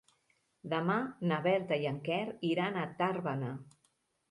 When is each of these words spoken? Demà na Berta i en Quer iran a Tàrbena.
Demà 0.71 0.95
na 1.33 1.37
Berta 1.49 1.79
i 1.85 1.87
en 1.91 2.01
Quer 2.09 2.23
iran 2.55 2.83
a 2.87 2.89
Tàrbena. 3.05 3.55